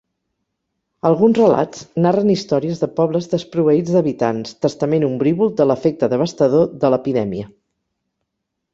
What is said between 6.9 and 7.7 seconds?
l'epidèmia.